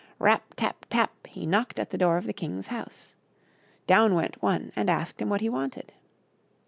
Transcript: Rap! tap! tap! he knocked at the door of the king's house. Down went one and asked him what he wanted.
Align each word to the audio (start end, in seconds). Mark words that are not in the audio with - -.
Rap! 0.17 0.55
tap! 0.55 0.87
tap! 0.89 1.27
he 1.27 1.45
knocked 1.45 1.77
at 1.77 1.91
the 1.91 1.97
door 1.99 2.17
of 2.17 2.25
the 2.25 2.33
king's 2.33 2.65
house. 2.73 3.13
Down 3.85 4.15
went 4.15 4.41
one 4.41 4.71
and 4.75 4.89
asked 4.89 5.21
him 5.21 5.29
what 5.29 5.41
he 5.41 5.47
wanted. 5.49 5.91